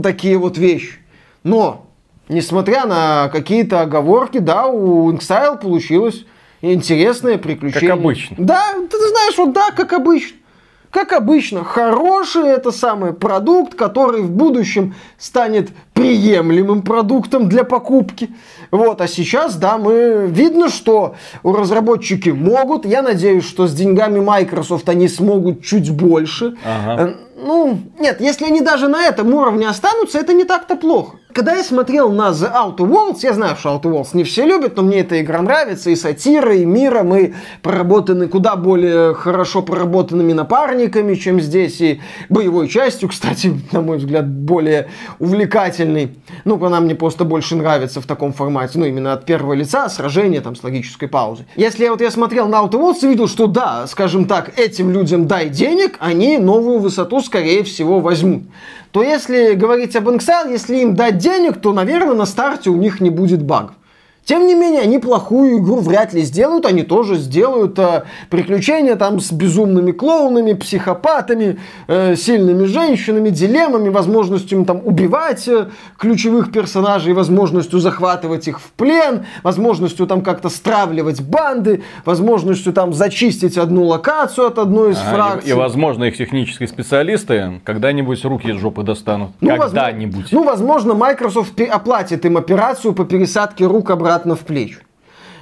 [0.00, 1.00] такие вот вещи.
[1.42, 1.88] Но,
[2.28, 6.24] несмотря на какие-то оговорки, да, у Inxile получилось
[6.60, 7.90] интересное приключение.
[7.90, 8.36] Как обычно.
[8.38, 10.36] Да, ты знаешь, вот да, как обычно.
[10.90, 18.30] Как обычно, хороший это самый продукт, который в будущем станет приемлемым продуктом для покупки.
[18.70, 22.86] Вот, а сейчас, да, мы видно, что у разработчики могут.
[22.86, 26.56] Я надеюсь, что с деньгами Microsoft они смогут чуть больше.
[26.64, 27.02] Ага.
[27.02, 31.18] Э, Ну, нет, если они даже на этом уровне останутся, это не так-то плохо.
[31.36, 34.74] Когда я смотрел на The Outer Worlds, я знаю, что Outer Worlds не все любят,
[34.76, 40.32] но мне эта игра нравится, и сатира, и миром, и проработаны куда более хорошо проработанными
[40.32, 46.16] напарниками, чем здесь, и боевой частью, кстати, на мой взгляд, более увлекательной.
[46.46, 50.40] Ну, она мне просто больше нравится в таком формате, ну, именно от первого лица, сражения
[50.40, 51.44] там с логической паузой.
[51.54, 55.26] Если вот я смотрел на Outer Worlds и видел, что да, скажем так, этим людям
[55.26, 58.44] дай денег, они новую высоту, скорее всего, возьмут
[58.96, 63.02] то если говорить об Inxile, если им дать денег, то, наверное, на старте у них
[63.02, 63.72] не будет багов.
[64.26, 69.20] Тем не менее, они плохую игру вряд ли сделают, они тоже сделают э, приключения там
[69.20, 75.66] с безумными клоунами, психопатами, э, сильными женщинами, дилеммами, возможностью там убивать э,
[75.96, 83.56] ключевых персонажей, возможностью захватывать их в плен, возможностью там как-то стравливать банды, возможностью там зачистить
[83.56, 85.50] одну локацию от одной из А, фракций.
[85.50, 89.30] и, и, возможно, их технические специалисты когда-нибудь руки из жопы достанут.
[89.40, 90.32] Ну, возможно- когда-нибудь.
[90.32, 94.78] ну, возможно, Microsoft оплатит им операцию по пересадке рук обратно в плечи.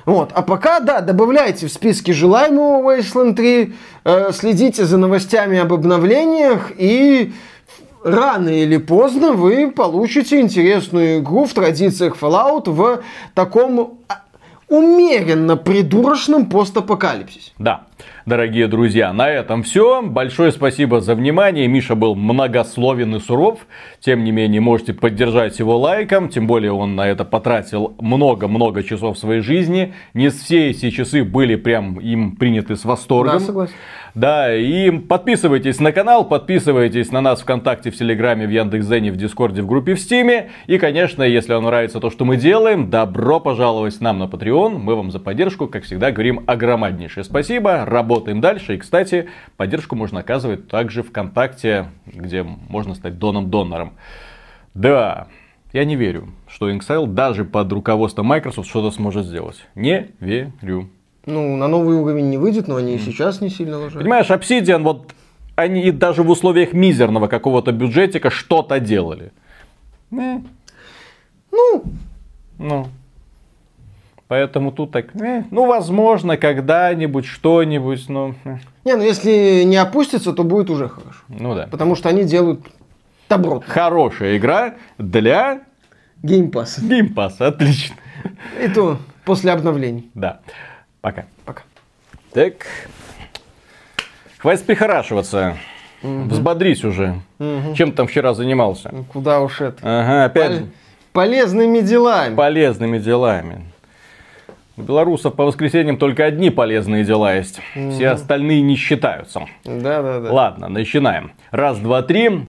[0.06, 0.32] Вот.
[0.34, 6.72] А пока, да, добавляйте в списки желаемого Wasteland 3, э, следите за новостями об обновлениях
[6.76, 7.32] и
[8.04, 13.02] рано или поздно вы получите интересную игру в традициях Fallout в
[13.34, 14.22] таком а,
[14.68, 17.52] умеренно придурочном постапокалипсисе.
[17.58, 17.84] Да,
[18.26, 20.02] дорогие друзья, на этом все.
[20.02, 21.66] Большое спасибо за внимание.
[21.68, 23.66] Миша был многословен и суров.
[24.00, 26.28] Тем не менее, можете поддержать его лайком.
[26.28, 29.94] Тем более, он на это потратил много-много часов своей жизни.
[30.14, 33.38] Не все эти часы были прям им приняты с восторгом.
[33.38, 33.74] Да, согласен.
[34.14, 39.62] Да, и подписывайтесь на канал, подписывайтесь на нас ВКонтакте, в Телеграме, в Яндекс.Зене, в Дискорде,
[39.62, 40.50] в группе в Стиме.
[40.68, 44.78] И, конечно, если вам нравится то, что мы делаем, добро пожаловать нам на Patreon.
[44.78, 47.84] Мы вам за поддержку, как всегда, говорим огромнейшее спасибо.
[47.94, 48.74] Работаем дальше.
[48.74, 53.92] И, кстати, поддержку можно оказывать также ВКонтакте, где можно стать доном-донором.
[54.74, 55.28] Да,
[55.72, 59.64] я не верю, что Inxile даже под руководством Microsoft что-то сможет сделать.
[59.76, 60.90] Не верю.
[61.24, 64.02] Ну, на новый уровень не выйдет, но они и сейчас не сильно лажают.
[64.02, 65.14] Понимаешь, Obsidian, вот
[65.54, 69.30] они и даже в условиях мизерного какого-то бюджетика что-то делали.
[70.10, 70.40] Э,
[71.52, 71.84] Ну,
[72.58, 72.88] ну.
[74.34, 80.32] Поэтому тут так, э, ну, возможно, когда-нибудь что-нибудь, ну, э, Не, ну если не опустится,
[80.32, 81.20] то будет уже хорошо.
[81.28, 81.68] ну да.
[81.70, 82.58] Потому что они делают
[83.28, 83.72] добротно.
[83.72, 85.60] Хорошая игра для
[86.24, 86.80] Game Pass.
[86.80, 87.94] Game Pass а, отлично.
[88.60, 90.10] И то после обновлений.
[90.14, 90.40] Да,
[91.00, 91.26] пока.
[91.44, 91.62] Пока.
[92.32, 92.66] Так,
[94.38, 95.56] хватит прихорашиваться,
[96.02, 97.20] взбодрись уже.
[97.38, 98.90] Чем ты там вчера занимался?
[98.92, 99.78] Ну, Куда уж это.
[99.82, 100.68] Ага, опять Пол-
[101.12, 102.34] Полезными делами.
[102.34, 103.66] полезными делами.
[104.76, 107.60] У белорусов по воскресеньям только одни полезные дела есть.
[107.92, 109.46] Все остальные не считаются.
[109.64, 110.32] Да, да, да.
[110.32, 111.30] Ладно, начинаем.
[111.52, 112.42] Раз, два, три.